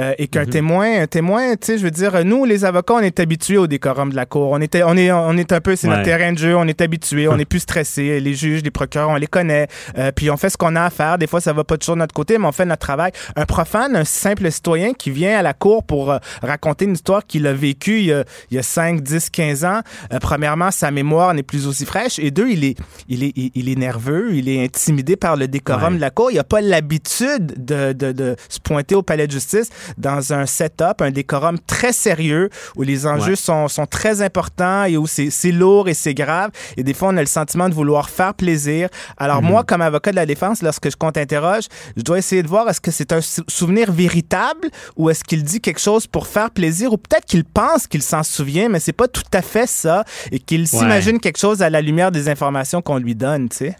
euh, 0.00 0.14
et 0.18 0.26
qu'un 0.26 0.42
mm-hmm. 0.42 0.50
témoin, 0.50 1.02
un 1.02 1.06
témoin, 1.06 1.52
tu 1.52 1.66
sais, 1.66 1.78
je 1.78 1.84
veux 1.84 1.92
dire, 1.92 2.24
nous, 2.24 2.44
les 2.44 2.64
avocats, 2.64 2.94
on 2.94 3.00
est 3.00 3.20
habitués 3.20 3.58
au 3.58 3.68
décorum 3.68 4.10
de 4.10 4.16
la 4.16 4.26
cour. 4.26 4.50
On 4.50 4.63
on 4.84 4.96
est, 4.96 5.12
on 5.12 5.36
est 5.36 5.52
un 5.52 5.60
peu, 5.60 5.76
c'est 5.76 5.88
notre 5.88 6.02
terrain 6.02 6.32
de 6.32 6.38
jeu, 6.38 6.56
on 6.56 6.66
est 6.66 6.80
habitué, 6.80 7.28
on 7.28 7.38
est 7.38 7.44
plus 7.44 7.60
stressé. 7.60 8.20
Les 8.20 8.34
juges, 8.34 8.62
les 8.62 8.70
procureurs, 8.70 9.10
on 9.10 9.16
les 9.16 9.26
connaît. 9.26 9.68
Euh, 9.98 10.12
puis 10.12 10.30
on 10.30 10.36
fait 10.36 10.50
ce 10.50 10.56
qu'on 10.56 10.76
a 10.76 10.82
à 10.82 10.90
faire. 10.90 11.18
Des 11.18 11.26
fois, 11.26 11.40
ça 11.40 11.52
va 11.52 11.64
pas 11.64 11.76
toujours 11.76 11.96
de 11.96 12.00
notre 12.00 12.14
côté, 12.14 12.38
mais 12.38 12.46
on 12.46 12.52
fait 12.52 12.64
notre 12.64 12.80
travail. 12.80 13.12
Un 13.36 13.44
profane, 13.44 13.96
un 13.96 14.04
simple 14.04 14.50
citoyen 14.50 14.92
qui 14.92 15.10
vient 15.10 15.38
à 15.38 15.42
la 15.42 15.52
cour 15.52 15.84
pour 15.84 16.12
euh, 16.12 16.18
raconter 16.42 16.84
une 16.84 16.94
histoire 16.94 17.26
qu'il 17.26 17.46
a 17.46 17.52
vécue 17.52 17.98
il 17.98 18.06
y 18.06 18.12
a, 18.12 18.24
il 18.50 18.56
y 18.56 18.58
a 18.58 18.62
5, 18.62 19.02
10, 19.02 19.30
15 19.30 19.64
ans. 19.64 19.80
Euh, 20.12 20.18
premièrement, 20.20 20.70
sa 20.70 20.90
mémoire 20.90 21.34
n'est 21.34 21.42
plus 21.42 21.66
aussi 21.66 21.84
fraîche. 21.84 22.18
Et 22.18 22.30
deux, 22.30 22.50
il 22.50 22.64
est, 22.64 22.76
il 23.08 23.24
est, 23.24 23.32
il 23.36 23.68
est 23.68 23.78
nerveux, 23.78 24.34
il 24.34 24.48
est 24.48 24.64
intimidé 24.64 25.16
par 25.16 25.36
le 25.36 25.48
décorum 25.48 25.96
de 25.96 26.00
la 26.00 26.10
cour. 26.10 26.30
Il 26.30 26.36
n'a 26.36 26.44
pas 26.44 26.60
l'habitude 26.60 27.64
de, 27.64 27.92
de, 27.92 28.12
de, 28.12 28.36
se 28.48 28.60
pointer 28.60 28.94
au 28.94 29.02
palais 29.02 29.26
de 29.26 29.32
justice 29.32 29.70
dans 29.98 30.32
un 30.32 30.46
setup, 30.46 31.00
un 31.00 31.10
décorum 31.10 31.58
très 31.66 31.92
sérieux 31.92 32.50
où 32.76 32.82
les 32.82 33.06
enjeux 33.06 33.36
sont, 33.36 33.68
sont 33.68 33.86
très 33.86 34.22
importants 34.22 34.43
et 34.86 34.96
où 34.96 35.06
c'est 35.06 35.52
lourd 35.52 35.88
et 35.88 35.94
c'est 35.94 36.14
grave. 36.14 36.50
Et 36.76 36.82
des 36.82 36.94
fois, 36.94 37.08
on 37.08 37.16
a 37.16 37.20
le 37.20 37.26
sentiment 37.26 37.68
de 37.68 37.74
vouloir 37.74 38.10
faire 38.10 38.34
plaisir. 38.34 38.88
Alors 39.16 39.42
mhm. 39.42 39.48
moi, 39.48 39.64
comme 39.64 39.80
avocat 39.80 40.10
de 40.10 40.16
la 40.16 40.26
défense, 40.26 40.62
lorsque 40.62 40.90
je 40.90 40.96
compte 40.96 41.16
interroge, 41.16 41.64
je 41.96 42.02
dois 42.02 42.18
essayer 42.18 42.42
de 42.42 42.48
voir 42.48 42.68
est-ce 42.68 42.80
que 42.80 42.90
c'est 42.90 43.12
un 43.12 43.20
souvenir 43.20 43.92
véritable 43.92 44.68
ou 44.96 45.10
est-ce 45.10 45.24
qu'il 45.24 45.42
dit 45.42 45.60
quelque 45.60 45.80
chose 45.80 46.06
pour 46.06 46.26
faire 46.26 46.50
plaisir 46.50 46.92
ou 46.92 46.96
peut-être 46.96 47.24
qu'il 47.24 47.44
pense 47.44 47.86
qu'il 47.86 48.02
s'en 48.02 48.22
souvient, 48.22 48.68
mais 48.68 48.80
c'est 48.80 48.92
pas 48.92 49.08
tout 49.08 49.22
à 49.32 49.42
fait 49.42 49.68
ça 49.68 50.04
et 50.32 50.38
qu'il 50.38 50.66
s'imagine 50.68 51.20
quelque 51.20 51.38
chose 51.38 51.62
à 51.62 51.70
la 51.70 51.80
lumière 51.80 52.10
des 52.10 52.28
informations 52.28 52.82
qu'on 52.82 52.98
lui 52.98 53.14
donne, 53.14 53.48
tu 53.48 53.56
sais. 53.56 53.76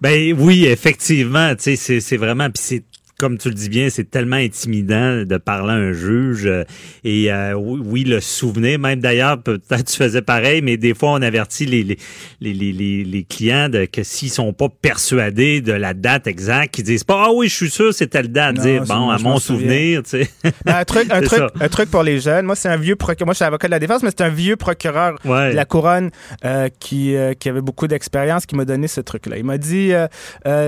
Ben 0.00 0.32
oui, 0.38 0.64
effectivement, 0.66 1.56
tu 1.56 1.76
sais, 1.76 2.00
c'est 2.00 2.16
vraiment, 2.16 2.50
puis 2.50 2.62
c'est 2.64 2.84
comme 3.18 3.36
tu 3.36 3.48
le 3.48 3.54
dis 3.54 3.68
bien, 3.68 3.90
c'est 3.90 4.08
tellement 4.08 4.36
intimidant 4.36 5.24
de 5.24 5.36
parler 5.38 5.72
à 5.72 5.76
un 5.76 5.92
juge. 5.92 6.46
Euh, 6.46 6.62
et 7.02 7.32
euh, 7.32 7.54
oui, 7.54 8.04
le 8.04 8.20
souvenir, 8.20 8.78
même 8.78 9.00
d'ailleurs, 9.00 9.42
peut-être 9.42 9.86
tu 9.86 9.96
faisais 9.96 10.22
pareil, 10.22 10.62
mais 10.62 10.76
des 10.76 10.94
fois, 10.94 11.10
on 11.10 11.22
avertit 11.22 11.66
les, 11.66 11.82
les, 11.82 11.98
les, 12.40 12.54
les, 12.54 13.02
les 13.02 13.24
clients 13.24 13.68
de 13.68 13.86
que 13.86 14.04
s'ils 14.04 14.30
sont 14.30 14.52
pas 14.52 14.68
persuadés 14.68 15.60
de 15.60 15.72
la 15.72 15.94
date 15.94 16.28
exacte, 16.28 16.74
qu'ils 16.74 16.84
disent 16.84 17.02
pas 17.02 17.24
Ah 17.26 17.32
oui, 17.34 17.48
je 17.48 17.56
suis 17.56 17.70
sûr, 17.70 17.92
c'est 17.92 18.06
telle 18.06 18.28
date. 18.28 18.54
dire 18.54 18.84
bon, 18.84 19.10
à 19.10 19.18
mon 19.18 19.40
souvenir, 19.40 20.04
tu 20.04 20.10
sais. 20.10 20.30
Ben, 20.64 20.76
un 20.76 20.84
truc, 20.84 21.10
un 21.10 21.20
truc, 21.20 21.42
un 21.60 21.68
truc 21.68 21.90
pour 21.90 22.02
les 22.02 22.20
jeunes. 22.20 22.46
Moi, 22.46 22.54
c'est 22.54 22.68
un 22.68 22.76
vieux 22.76 22.96
procureur. 22.96 23.26
Moi, 23.26 23.32
je 23.34 23.38
suis 23.38 23.44
avocat 23.44 23.68
de 23.68 23.72
la 23.72 23.78
défense, 23.78 24.02
mais 24.02 24.10
c'est 24.10 24.22
un 24.22 24.28
vieux 24.28 24.56
procureur 24.56 25.16
de 25.24 25.54
la 25.54 25.64
couronne 25.64 26.10
euh, 26.44 26.68
qui, 26.78 27.14
qui 27.40 27.48
avait 27.48 27.60
beaucoup 27.60 27.88
d'expérience 27.88 28.46
qui 28.46 28.54
m'a 28.54 28.64
donné 28.64 28.86
ce 28.86 29.00
truc-là. 29.00 29.38
Il 29.38 29.44
m'a 29.44 29.58
dit 29.58 29.92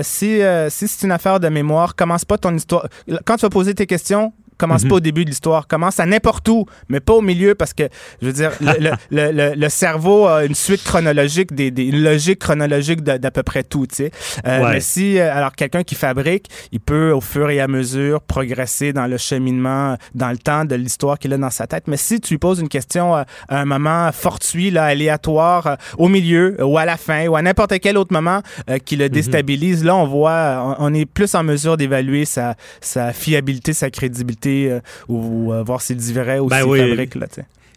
si, 0.01 0.41
si 0.69 0.87
c'est 0.87 1.05
une 1.05 1.11
affaire 1.11 1.39
de 1.39 1.47
mémoire, 1.47 1.95
commence 1.95 2.25
pas 2.25 2.37
ton 2.41 2.55
histoire. 2.55 2.87
Quand 3.25 3.37
tu 3.37 3.41
vas 3.41 3.49
poser 3.49 3.73
tes 3.73 3.87
questions, 3.87 4.33
Commence 4.61 4.83
pas 4.83 4.89
mhm. 4.89 4.93
au 4.93 4.99
début 4.99 5.25
de 5.25 5.29
l'histoire. 5.31 5.65
Commence 5.65 5.99
à 5.99 6.05
n'importe 6.05 6.47
où, 6.47 6.67
mais 6.87 6.99
pas 6.99 7.13
au 7.13 7.21
milieu 7.21 7.55
parce 7.55 7.73
que, 7.73 7.89
je 8.21 8.27
veux 8.27 8.33
dire, 8.33 8.51
le, 8.61 8.91
le, 9.09 9.55
le, 9.55 9.69
cerveau 9.69 10.27
a 10.27 10.45
une 10.45 10.53
suite 10.53 10.83
chronologique, 10.83 11.55
des, 11.55 11.71
des 11.71 11.85
une 11.85 12.03
logique 12.03 12.37
chronologique 12.37 13.01
d'à 13.01 13.31
peu 13.31 13.41
près 13.41 13.63
tout, 13.63 13.87
tu 13.87 13.95
sais. 13.95 14.11
Euh, 14.45 14.69
mais 14.71 14.79
si, 14.79 15.17
euh, 15.17 15.35
alors, 15.35 15.53
quelqu'un 15.53 15.81
qui 15.81 15.95
fabrique, 15.95 16.45
il 16.71 16.79
peut, 16.79 17.11
au 17.11 17.21
fur 17.21 17.49
et 17.49 17.59
à 17.59 17.67
mesure, 17.67 18.21
progresser 18.21 18.93
dans 18.93 19.07
le 19.07 19.17
cheminement, 19.17 19.97
dans 20.13 20.29
le 20.29 20.37
temps 20.37 20.63
de 20.63 20.75
l'histoire 20.75 21.17
qu'il 21.17 21.33
a 21.33 21.39
dans 21.39 21.49
sa 21.49 21.65
tête. 21.65 21.87
Mais 21.87 21.97
si 21.97 22.21
tu 22.21 22.35
lui 22.35 22.37
poses 22.37 22.59
une 22.59 22.69
question 22.69 23.15
euh, 23.15 23.23
à 23.49 23.61
un 23.61 23.65
moment 23.65 24.11
fortuit, 24.11 24.69
là, 24.69 24.83
aléatoire, 24.83 25.77
au 25.97 26.07
milieu, 26.07 26.55
ou 26.63 26.77
à 26.77 26.85
la 26.85 26.97
fin, 26.97 27.25
ou 27.25 27.35
à 27.35 27.41
n'importe 27.41 27.79
quel 27.79 27.97
autre 27.97 28.13
moment 28.13 28.43
qui 28.85 28.95
le 28.95 29.05
mhm. 29.05 29.09
déstabilise, 29.09 29.83
là, 29.83 29.95
on 29.95 30.05
voit, 30.05 30.75
on, 30.77 30.91
on 30.91 30.93
est 30.93 31.07
plus 31.07 31.33
en 31.33 31.43
mesure 31.43 31.77
d'évaluer 31.77 32.25
sa, 32.25 32.53
sa 32.79 33.11
fiabilité, 33.11 33.73
sa 33.73 33.89
crédibilité 33.89 34.50
euh, 34.51 34.79
ou, 35.07 35.53
euh, 35.53 35.63
voir 35.63 35.81
s'il 35.81 35.97
dit 35.97 36.13
vrai 36.13 36.39
ou 36.39 36.47
ben 36.47 36.63
s'il 36.63 36.77
fabrique. 36.77 37.15
Là, 37.15 37.27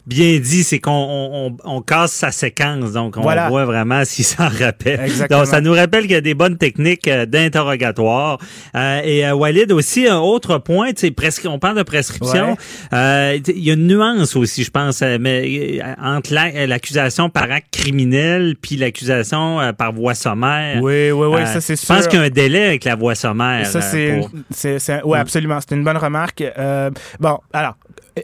bien 0.06 0.38
dit, 0.38 0.64
c'est 0.64 0.80
qu'on 0.80 1.56
on, 1.64 1.80
casse 1.80 2.12
sa 2.12 2.30
séquence, 2.30 2.92
donc 2.92 3.16
on 3.16 3.22
voit 3.22 3.64
vraiment 3.64 4.04
s'il 4.04 4.24
s'en 4.24 4.48
rappelle. 4.48 5.00
Exactement. 5.00 5.40
Donc 5.40 5.48
ça 5.48 5.60
nous 5.60 5.72
rappelle 5.72 6.02
qu'il 6.02 6.12
y 6.12 6.16
a 6.16 6.20
des 6.20 6.34
bonnes 6.34 6.58
techniques 6.58 7.08
euh, 7.08 7.26
d'interrogatoire. 7.26 8.38
Euh, 8.74 9.00
et 9.02 9.26
euh, 9.26 9.34
Walid 9.34 9.72
aussi 9.72 10.06
un 10.06 10.18
autre 10.18 10.58
point, 10.58 10.90
presque 11.16 11.46
on 11.48 11.58
parle 11.58 11.78
de 11.78 11.82
prescription. 11.82 12.56
il 12.92 13.42
y 13.46 13.70
a 13.70 13.74
une 13.74 13.86
nuance 13.86 14.36
aussi, 14.36 14.64
je 14.64 14.70
pense, 14.70 15.02
mais 15.02 15.80
entre 16.02 16.34
l'accusation 16.34 17.30
par 17.30 17.50
acte 17.50 17.68
criminel 17.72 18.56
puis 18.60 18.76
l'accusation 18.76 19.72
par 19.76 19.92
voie 19.92 20.14
sommaire. 20.14 20.82
Oui, 20.82 21.10
oui, 21.10 21.26
oui, 21.26 21.46
ça 21.46 21.60
c'est 21.60 21.76
sûr. 21.76 21.94
Je 21.94 22.00
pense 22.00 22.08
qu'il 22.08 22.18
y 22.18 22.22
a 22.22 22.26
un 22.26 22.30
délai 22.30 22.66
avec 22.66 22.84
la 22.84 22.94
voie 22.94 23.14
sommaire. 23.14 23.66
Ça 23.66 23.80
c'est, 23.80 24.20
c'est, 24.50 25.02
oui, 25.04 25.18
absolument, 25.18 25.58
c'est 25.60 25.74
une 25.74 25.84
bonne 25.84 25.96
remarque. 25.96 26.44
bon, 27.20 27.38
alors 27.52 27.76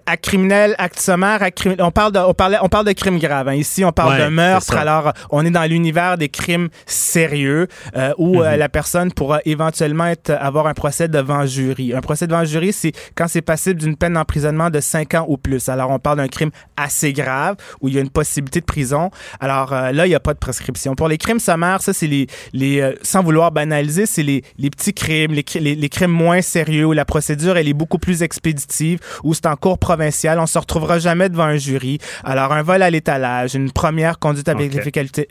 acte 0.07 0.25
criminel, 0.25 0.75
acte 0.79 1.01
sommaire, 1.01 1.43
acte 1.43 1.59
criminel. 1.59 1.85
On 1.85 1.91
parle 1.91 2.13
de, 2.13 2.19
on 2.19 2.35
parlait, 2.35 2.59
on 2.63 2.69
parle 2.69 2.87
de 2.87 2.93
crimes 2.93 3.19
graves. 3.19 3.49
Hein. 3.49 3.55
Ici, 3.55 3.85
on 3.85 3.93
parle 3.93 4.19
de 4.21 4.29
meurtre. 4.29 4.77
Alors, 4.77 5.13
on 5.31 5.45
est 5.45 5.51
dans 5.51 5.65
l'univers 5.65 6.17
des 6.17 6.29
crimes 6.29 6.69
sérieux 6.87 7.67
euh, 7.97 8.13
où 8.19 8.41
euh, 8.41 8.53
mhm. 8.53 8.59
la 8.59 8.69
personne 8.69 9.13
pourra 9.13 9.41
éventuellement 9.45 10.07
être, 10.07 10.31
avoir 10.31 10.67
un 10.67 10.75
procès 10.75 11.09
devant 11.09 11.45
jury. 11.47 11.93
Un 11.95 12.01
procès 12.01 12.27
devant 12.27 12.45
jury, 12.45 12.73
c'est 12.73 12.93
quand 13.15 13.27
c'est 13.29 13.43
passible 13.43 13.81
d'une 13.81 13.97
peine 13.97 14.15
d'emprisonnement 14.15 14.71
de 14.71 14.81
5 14.81 15.15
ans 15.15 15.25
ou 15.29 15.37
plus. 15.37 15.69
Alors, 15.69 15.91
on 15.91 15.99
parle 15.99 16.19
d'un 16.19 16.29
crime 16.29 16.51
assez 16.77 17.13
grave 17.13 17.57
où 17.81 17.89
il 17.89 17.95
y 17.95 17.99
a 17.99 18.01
une 18.01 18.11
possibilité 18.11 18.61
de 18.61 18.67
prison. 18.67 19.11
Alors 19.41 19.73
euh, 19.73 19.93
là, 19.93 20.07
il 20.07 20.11
n'y 20.11 20.15
a 20.15 20.21
pas 20.21 20.35
de 20.35 20.39
prescription. 20.39 20.95
Pour 20.95 21.09
les 21.09 21.19
crimes 21.19 21.41
sommaires, 21.41 21.83
ça, 21.83 21.93
c'est 21.93 22.07
les, 22.07 22.27
les 22.53 22.95
sans 23.03 23.23
vouloir 23.23 23.51
banaliser, 23.51 24.07
c'est 24.07 24.23
les, 24.23 24.43
les 24.59 24.71
petits 24.71 24.95
crimes, 24.95 25.33
les, 25.33 25.45
les, 25.61 25.75
les 25.75 25.89
crimes 25.89 26.11
moins 26.11 26.43
sérieux 26.43 26.87
où 26.87 26.93
la 26.93 27.05
procédure, 27.05 27.57
elle 27.57 27.69
est 27.69 27.75
beaucoup 27.75 27.99
plus 27.99 28.23
expéditive, 28.23 29.01
où 29.25 29.35
c'est 29.35 29.47
en 29.47 29.57
cours 29.57 29.80
provincial, 29.81 30.39
on 30.39 30.47
se 30.47 30.59
retrouvera 30.59 30.99
jamais 30.99 31.29
devant 31.29 31.45
un 31.45 31.57
jury. 31.57 31.99
Alors, 32.25 32.53
un 32.53 32.63
vol 32.63 32.83
à 32.83 32.91
l'étalage, 32.91 33.55
une 33.55 33.73
première 33.73 34.19
conduite 34.19 34.49
avec 34.49 34.73
les 34.73 34.83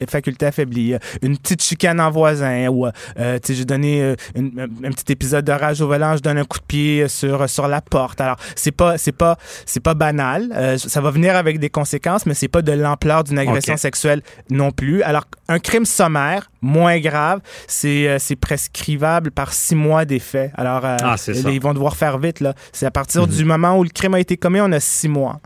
facultés, 0.07 0.45
affaiblies, 0.45 0.95
une 1.21 1.37
petite 1.37 1.63
chicane 1.63 1.99
en 2.01 2.11
voisin, 2.11 2.67
ou, 2.67 2.87
euh, 2.87 3.39
tu 3.39 3.47
sais, 3.47 3.55
j'ai 3.55 3.65
donné 3.65 4.01
euh, 4.01 4.15
un 4.35 4.91
petit 4.91 5.11
épisode 5.11 5.45
de 5.45 5.51
rage 5.51 5.81
au 5.81 5.87
volant, 5.87 6.17
je 6.17 6.21
donne 6.21 6.37
un 6.37 6.45
coup 6.45 6.59
de 6.59 6.65
pied 6.65 7.07
sur, 7.07 7.49
sur 7.49 7.67
la 7.67 7.81
porte. 7.81 8.19
Alors, 8.21 8.37
c'est 8.55 8.71
pas, 8.71 8.97
c'est 8.97 9.11
pas, 9.11 9.37
c'est 9.65 9.79
pas 9.79 9.93
banal. 9.93 10.49
Euh, 10.53 10.77
ça 10.77 11.01
va 11.01 11.11
venir 11.11 11.35
avec 11.35 11.59
des 11.59 11.69
conséquences, 11.69 12.25
mais 12.25 12.33
c'est 12.33 12.47
pas 12.47 12.61
de 12.61 12.71
l'ampleur 12.71 13.23
d'une 13.23 13.39
agression 13.39 13.77
sexuelle 13.77 14.21
non 14.49 14.71
plus. 14.71 15.03
Alors, 15.03 15.25
un 15.49 15.59
crime 15.59 15.85
sommaire, 15.85 16.49
moins 16.61 16.99
grave, 16.99 17.41
c'est, 17.67 18.17
c'est 18.19 18.37
prescrivable 18.37 19.31
par 19.31 19.51
six 19.51 19.75
mois 19.75 20.05
d'effet. 20.05 20.51
Alors, 20.55 20.81
ah, 20.83 21.15
ils 21.27 21.59
vont 21.59 21.73
devoir 21.73 21.97
faire 21.97 22.17
vite, 22.17 22.39
là. 22.39 22.53
C'est 22.71 22.85
à 22.85 22.91
partir 22.91 23.23
mhm. 23.23 23.33
du 23.33 23.45
moment 23.45 23.77
où 23.77 23.83
le 23.83 23.89
crime 23.89 24.13
a 24.13 24.19
été 24.19 24.37
commis, 24.37 24.61
on 24.61 24.71
a 24.71 24.79
six 24.79 25.09
mois. 25.09 25.41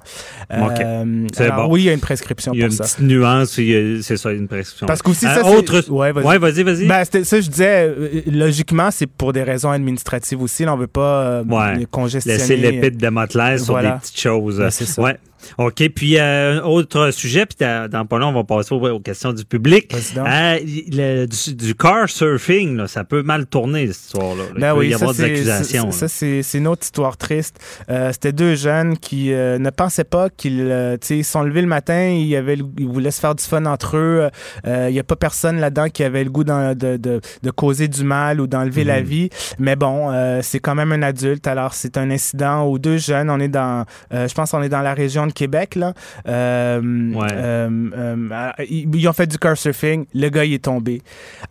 Euh, 0.51 1.25
oui, 1.67 1.81
il 1.81 1.85
y 1.85 1.89
a 1.89 1.93
une 1.93 1.99
prescription 1.99 2.53
il 2.53 2.59
y 2.59 2.63
a 2.63 2.67
une 2.67 2.77
petite 2.77 2.99
nuance, 2.99 3.49
c'est 3.51 4.17
ça, 4.17 4.31
une 4.31 4.47
prescription. 4.47 4.87
Parce 4.87 5.01
qu'aussi, 5.01 5.25
ça, 5.25 5.39
euh, 5.39 5.57
autre... 5.57 5.89
Ouais, 5.89 6.11
vas-y, 6.11 6.63
vas-y. 6.63 6.87
Ben, 6.87 7.03
ça, 7.05 7.41
je 7.41 7.49
disais, 7.49 7.87
euh, 7.87 8.21
logiquement, 8.27 8.91
c'est 8.91 9.07
pour 9.07 9.33
des 9.33 9.43
raisons 9.43 9.71
administratives 9.71 10.41
aussi. 10.41 10.65
Là, 10.65 10.73
on 10.73 10.77
veut 10.77 10.87
pas 10.87 11.23
euh, 11.23 11.85
congestionner. 11.91 12.37
Laisser 12.37 12.57
l'épée 12.57 12.91
de 12.91 12.97
Démoclès 12.97 13.63
sur 13.63 13.79
des 13.79 13.91
petites 14.01 14.19
choses. 14.19 14.59
Ben, 14.59 14.69
c'est 14.69 14.85
ça. 14.85 15.01
Ouais. 15.01 15.17
OK. 15.57 15.89
Puis, 15.89 16.17
euh, 16.17 16.61
autre 16.61 17.11
sujet, 17.11 17.45
puis 17.45 17.57
dans 17.59 18.05
pas 18.05 18.17
long, 18.17 18.29
on 18.29 18.33
va 18.33 18.43
passer 18.43 18.73
aux, 18.73 18.99
questions 18.99 19.33
du 19.33 19.45
public. 19.45 19.93
Euh, 20.17 21.25
du, 21.25 21.75
car 21.75 22.09
surfing, 22.09 22.77
là, 22.77 22.87
ça 22.87 23.03
peut 23.03 23.23
mal 23.23 23.45
tourner, 23.45 23.87
cette 23.87 24.05
histoire-là. 24.05 24.43
Il 24.55 24.61
ben 24.61 24.75
peut 24.75 24.87
y 24.87 24.93
avoir 24.93 25.13
des 25.13 25.23
accusations. 25.23 25.91
Ça, 25.91 26.07
c'est 26.07 26.43
une 26.53 26.67
autre 26.67 26.83
histoire 26.83 27.17
triste. 27.17 27.59
Euh, 27.89 28.11
C'était 28.11 28.31
deux 28.31 28.55
jeunes 28.55 28.97
qui 28.97 29.33
euh, 29.33 29.57
ne 29.57 29.69
pensaient 29.69 30.03
pas 30.03 30.29
qu'ils 30.29 30.61
euh, 30.61 30.97
sont 31.23 31.43
levés 31.43 31.61
le 31.61 31.67
matin, 31.67 32.07
ils, 32.07 32.35
avaient, 32.35 32.57
ils 32.77 32.87
voulaient 32.87 33.11
se 33.11 33.19
faire 33.19 33.35
du 33.35 33.43
fun 33.43 33.65
entre 33.65 33.97
eux. 33.97 34.29
Il 34.65 34.91
n'y 34.91 34.99
a 34.99 35.03
pas 35.03 35.15
personne 35.15 35.59
là-dedans 35.59 35.89
qui 35.89 36.03
avait 36.03 36.23
le 36.23 36.29
goût 36.29 36.43
de, 36.43 36.73
de, 36.73 36.97
de, 36.97 37.51
causer 37.51 37.87
du 37.87 38.03
mal 38.03 38.41
ou 38.41 38.47
d'enlever 38.47 38.83
la 38.83 38.99
mhm. 38.99 39.05
vie. 39.05 39.29
Mais 39.59 39.75
bon, 39.75 40.11
c'est 40.41 40.59
quand 40.59 40.75
même 40.75 40.91
un 40.91 41.01
adulte. 41.01 41.47
Alors, 41.47 41.73
c'est 41.73 41.97
un 41.97 42.09
incident 42.09 42.67
où 42.67 42.79
deux 42.79 42.97
jeunes, 42.97 43.29
on 43.29 43.39
est 43.39 43.47
dans, 43.47 43.85
je 44.11 44.33
pense 44.33 44.53
on 44.53 44.61
est 44.61 44.69
dans 44.69 44.81
la 44.81 44.93
région 44.93 45.27
de 45.27 45.32
Québec, 45.33 45.75
là. 45.75 45.93
Euh, 46.27 46.81
Ouais. 47.13 47.27
euh, 47.31 47.69
euh, 47.95 48.51
ils, 48.69 48.93
ils 48.95 49.07
ont 49.07 49.13
fait 49.13 49.27
du 49.27 49.37
car 49.37 49.57
surfing. 49.57 50.05
Le 50.13 50.29
gars, 50.29 50.45
il 50.45 50.53
est 50.53 50.63
tombé. 50.63 51.01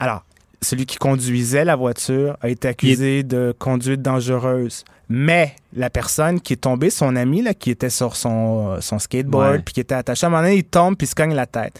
Alors, 0.00 0.24
celui 0.60 0.86
qui 0.86 0.96
conduisait 0.96 1.64
la 1.64 1.76
voiture 1.76 2.36
a 2.40 2.48
été 2.48 2.68
accusé 2.68 3.22
de 3.24 3.54
conduite 3.58 4.00
dangereuse. 4.00 4.84
Mais 5.08 5.54
la 5.76 5.90
personne 5.90 6.40
qui 6.40 6.54
est 6.54 6.56
tombée, 6.56 6.88
son 6.88 7.16
ami 7.16 7.42
là, 7.42 7.52
qui 7.52 7.70
était 7.70 7.90
sur 7.90 8.16
son, 8.16 8.80
son 8.80 8.98
skateboard, 8.98 9.62
puis 9.64 9.74
qui 9.74 9.80
était 9.80 9.94
attaché, 9.96 10.24
à 10.24 10.28
un 10.28 10.30
moment 10.30 10.42
donné, 10.42 10.56
il 10.56 10.64
tombe 10.64 10.96
puis 10.96 11.06
il 11.06 11.10
se 11.10 11.14
cogne 11.14 11.34
la 11.34 11.46
tête. 11.46 11.78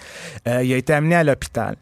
Euh, 0.49 0.62
il 0.62 0.73
a 0.73 0.76
été 0.76 0.92
amené 0.92 1.14
à 1.14 1.25
l'hôpital. 1.25 1.76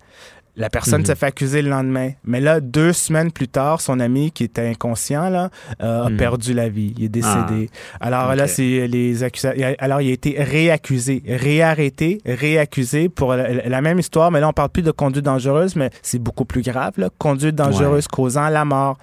La 0.56 0.68
personne 0.68 1.00
Mhm. 1.00 1.06
s'est 1.06 1.14
fait 1.14 1.26
accuser 1.26 1.62
le 1.62 1.70
lendemain. 1.70 2.10
Mais 2.24 2.40
là, 2.40 2.60
deux 2.60 2.92
semaines 2.92 3.30
plus 3.32 3.48
tard, 3.48 3.80
son 3.80 4.00
ami 4.00 4.30
qui 4.32 4.44
était 4.44 4.66
inconscient 4.68 5.30
là, 5.30 5.48
euh, 5.82 6.04
a 6.04 6.10
Mhm. 6.10 6.16
perdu 6.16 6.52
la 6.54 6.68
vie. 6.68 6.92
Il 6.98 7.04
est 7.04 7.08
décédé. 7.08 7.70
Alors 8.00 8.34
là, 8.34 8.46
c'est 8.48 8.86
les 8.88 9.22
accusations. 9.22 9.74
Alors, 9.78 10.00
il 10.00 10.10
a 10.10 10.12
été 10.12 10.36
réaccusé, 10.42 11.22
réarrêté, 11.26 12.20
réaccusé 12.26 13.08
pour 13.08 13.34
la, 13.34 13.52
la 13.68 13.80
même 13.80 13.98
histoire. 13.98 14.30
Mais 14.30 14.40
là, 14.40 14.48
on 14.48 14.52
parle 14.52 14.70
plus 14.70 14.82
de 14.82 14.90
conduite 14.90 15.24
dangereuse, 15.24 15.76
mais 15.76 15.90
c'est 16.02 16.18
beaucoup 16.18 16.44
plus 16.44 16.62
grave. 16.62 16.92
Là. 16.96 17.08
Conduite 17.18 17.54
dangereuse 17.54 18.08
causant 18.08 18.48
la 18.48 18.64
mort. 18.64 18.98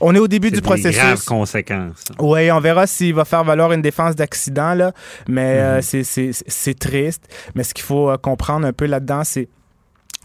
On 0.00 0.14
est 0.14 0.18
au 0.18 0.28
début 0.28 0.50
du 0.50 0.56
des 0.56 0.60
graves 0.60 0.80
processus. 0.80 1.24
conséquences. 1.24 2.04
Oui, 2.18 2.50
on 2.50 2.60
verra 2.60 2.86
s'il 2.86 3.14
va 3.14 3.24
faire 3.24 3.44
valoir 3.44 3.72
une 3.72 3.82
défense 3.82 4.14
d'accident, 4.16 4.74
là. 4.74 4.92
Mais 5.28 5.54
Mhm. 5.54 5.60
euh, 5.60 5.80
c'est- 5.82 6.04
c'est 6.04 6.30
c'est 6.46 6.78
triste. 6.78 7.24
Mais 7.54 7.62
ce 7.64 7.74
qu'il 7.74 7.84
faut 7.84 8.10
euh, 8.10 8.16
comprendre 8.16 8.66
un 8.66 8.72
peu 8.72 8.86
là-dedans, 8.86 9.22
c'est. 9.24 9.48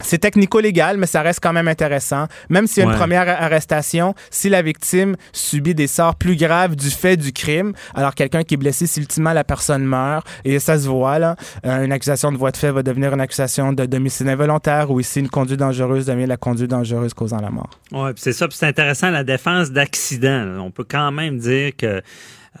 C'est 0.00 0.18
technico-légal, 0.18 0.98
mais 0.98 1.06
ça 1.06 1.22
reste 1.22 1.40
quand 1.42 1.54
même 1.54 1.68
intéressant. 1.68 2.26
Même 2.50 2.66
s'il 2.66 2.82
y 2.82 2.82
a 2.82 2.86
Ouais. 2.88 2.92
une 2.92 2.98
première 2.98 3.28
arrestation, 3.42 4.14
si 4.30 4.50
la 4.50 4.60
victime 4.60 5.16
subit 5.32 5.74
des 5.74 5.86
sorts 5.86 6.16
plus 6.16 6.36
graves 6.36 6.76
du 6.76 6.90
fait 6.90 7.16
du 7.16 7.32
crime, 7.32 7.72
alors 7.94 8.14
quelqu'un 8.14 8.42
qui 8.42 8.54
est 8.54 8.56
blessé, 8.58 8.86
si 8.86 9.00
ultimement 9.00 9.32
la 9.32 9.42
personne 9.44 9.84
meurt, 9.84 10.26
et 10.44 10.58
ça 10.58 10.78
se 10.78 10.86
voit, 10.86 11.18
là, 11.18 11.34
euh, 11.64 11.84
une 11.84 11.92
accusation 11.92 12.30
de 12.30 12.36
voie 12.36 12.50
de 12.50 12.58
fait 12.58 12.70
va 12.70 12.82
devenir 12.82 13.14
une 13.14 13.20
accusation 13.22 13.72
de 13.72 13.86
domicile 13.86 14.28
involontaire, 14.28 14.90
ou 14.90 15.00
ici, 15.00 15.20
une 15.20 15.30
conduite 15.30 15.60
dangereuse 15.60 16.04
devient 16.06 16.26
la 16.26 16.36
conduite 16.36 16.70
dangereuse 16.70 17.14
causant 17.14 17.40
la 17.40 17.50
mort. 17.50 17.70
Oui, 17.92 18.10
c'est 18.16 18.32
ça. 18.34 18.48
Puis 18.48 18.58
c'est 18.58 18.66
intéressant, 18.66 19.10
la 19.10 19.24
défense 19.24 19.70
d'accident. 19.70 20.58
On 20.60 20.70
peut 20.70 20.84
quand 20.88 21.10
même 21.10 21.38
dire 21.38 21.72
que 21.76 22.02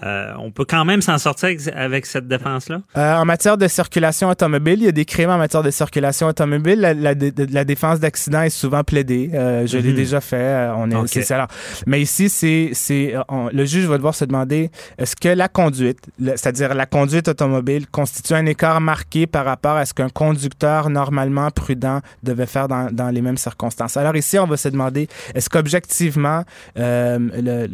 euh, 0.02 0.32
on 0.38 0.50
peut 0.50 0.64
quand 0.64 0.84
même 0.84 1.02
s'en 1.02 1.18
sortir 1.18 1.46
avec, 1.48 1.60
avec 1.74 2.06
cette 2.06 2.28
défense-là. 2.28 2.80
Euh, 2.96 3.14
en 3.16 3.24
matière 3.24 3.56
de 3.58 3.66
circulation 3.68 4.28
automobile, 4.28 4.78
il 4.80 4.84
y 4.84 4.88
a 4.88 4.92
des 4.92 5.04
crimes 5.04 5.30
en 5.30 5.38
matière 5.38 5.62
de 5.62 5.70
circulation 5.70 6.26
automobile. 6.28 6.80
La, 6.80 6.94
la- 6.94 7.14
de- 7.14 7.32
la 7.52 7.64
défense 7.64 8.00
d'accident 8.00 8.42
est 8.42 8.50
souvent 8.50 8.84
plaidée. 8.84 9.30
Euh, 9.34 9.66
je 9.66 9.78
l'ai 9.78 9.90
Mhm. 9.90 9.96
déjà 9.96 10.20
fait. 10.20 10.68
On 10.76 10.90
est. 10.90 11.30
Alors, 11.32 11.48
mais 11.86 12.00
ici, 12.00 12.28
c'est, 12.28 13.14
le 13.52 13.64
juge 13.64 13.86
va 13.86 13.96
devoir 13.96 14.14
se 14.14 14.24
demander 14.24 14.70
est-ce 14.98 15.16
que 15.16 15.28
la 15.28 15.48
conduite, 15.48 15.98
c'est-à-dire 16.20 16.74
la 16.74 16.86
conduite 16.86 17.28
automobile, 17.28 17.86
constitue 17.88 18.34
un 18.34 18.46
écart 18.46 18.80
marqué 18.80 19.26
par 19.26 19.44
rapport 19.44 19.76
à 19.76 19.84
ce 19.86 19.94
qu'un 19.94 20.08
conducteur 20.08 20.90
normalement 20.90 21.50
prudent 21.50 22.00
devait 22.22 22.46
faire 22.46 22.68
dans, 22.68 22.88
dans 22.92 23.08
les 23.10 23.22
mêmes 23.22 23.36
circonstances? 23.38 23.96
Alors 23.96 24.16
ici, 24.16 24.38
on 24.38 24.46
va 24.46 24.56
se 24.56 24.68
demander 24.68 25.08
est-ce 25.34 25.48
qu'objectivement 25.48 26.42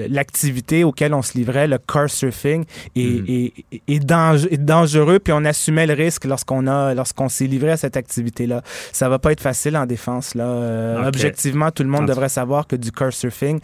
l'activité 0.08 0.84
auquel 0.84 1.14
on 1.14 1.22
se 1.22 1.36
livrait, 1.36 1.66
le 1.66 1.78
car 1.78 2.08
surfing, 2.12 2.64
est, 2.96 3.52
est 3.88 4.04
dangereux, 4.04 5.18
puis 5.18 5.32
on 5.32 5.44
assumait 5.44 5.86
le 5.86 5.94
risque 5.94 6.24
lorsqu'on 6.24 6.66
a 6.66 6.94
lorsqu'on 6.94 7.28
s'est 7.28 7.46
livré 7.46 7.70
à 7.70 7.76
cette 7.76 7.96
activité-là. 7.96 8.62
Ça 8.92 9.08
va 9.08 9.18
pas 9.18 9.32
être 9.32 9.40
facile 9.40 9.76
en 9.76 9.86
défense. 9.86 10.34
Là. 10.34 10.44
Euh. 10.44 11.06
Objectivement, 11.06 11.70
tout 11.70 11.82
le 11.82 11.88
monde 11.88 12.06
devrait 12.06 12.28
savoir 12.28 12.66
que 12.66 12.76
du 12.76 12.92
car 12.92 13.12
surfing, 13.12 13.60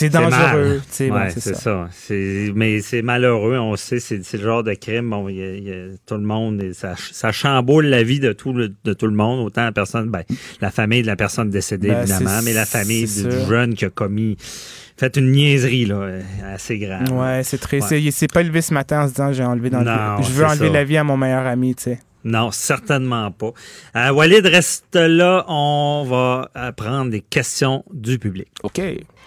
c'est 0.00 0.08
dangereux. 0.10 0.80
Bon, 1.08 1.28
c'est 1.36 1.54
ça. 1.56 1.88
Mais 2.54 2.80
c'est 2.80 3.02
malheureux, 3.02 3.58
on 3.58 3.76
sait, 3.76 4.00
c'est 4.00 4.32
le 4.34 4.42
genre 4.42 4.62
de 4.62 4.74
crime. 4.74 5.10
Bon, 5.10 5.28
y 5.28 5.42
a- 5.42 5.54
il 5.54 5.64
y 5.64 5.72
a 5.72 5.86
tout 6.06 6.14
le 6.14 6.20
monde, 6.22 6.62
et 6.62 6.72
ça, 6.72 6.94
ça 6.96 7.32
chamboule 7.32 7.86
la 7.86 8.02
vie 8.02 8.20
de 8.20 8.32
tout 8.32 8.52
le, 8.52 8.72
de 8.84 8.92
tout 8.92 9.06
le 9.06 9.14
monde, 9.14 9.40
autant 9.46 9.64
la 9.64 9.72
personne, 9.72 10.08
ben, 10.10 10.22
la 10.60 10.70
famille 10.70 11.02
de 11.02 11.06
la 11.06 11.16
personne 11.16 11.50
décédée, 11.50 11.88
Ben, 11.88 12.00
évidemment, 12.02 12.40
mais 12.44 12.52
la 12.52 12.66
famille 12.66 13.04
du, 13.06 13.30
jeune 13.48 13.74
qui 13.74 13.84
a 13.84 13.90
commis, 13.90 14.36
fait 14.96 15.16
une 15.16 15.30
niaiserie, 15.32 15.86
là, 15.86 16.18
assez 16.52 16.78
grave. 16.78 17.10
Ouais, 17.12 17.42
c'est 17.42 17.58
très. 17.58 17.80
Ouais. 17.82 18.10
c'est- 18.10 18.32
pas 18.32 18.42
levé 18.42 18.60
ce 18.62 18.72
matin 18.74 19.02
en 19.04 19.08
se 19.08 19.12
disant 19.14 19.32
j'ai 19.32 19.44
enlevé 19.44 19.70
dans 19.70 19.82
Non, 19.82 20.18
le... 20.18 20.22
Je 20.24 20.30
veux 20.32 20.44
enlever 20.44 20.66
ça. 20.68 20.72
la 20.72 20.84
vie 20.84 20.96
à 20.96 21.04
mon 21.04 21.16
meilleur 21.16 21.46
ami, 21.46 21.74
tu 21.74 21.84
sais. 21.84 21.98
Non, 22.22 22.50
certainement 22.50 23.30
pas. 23.30 23.52
Euh, 23.96 24.10
Walid 24.12 24.44
reste 24.46 24.94
là. 24.94 25.42
On 25.48 26.04
va 26.06 26.50
euh, 26.54 26.70
prendre 26.72 27.10
des 27.10 27.22
questions 27.22 27.82
du 27.94 28.18
public. 28.18 28.48
OK. 28.62 28.78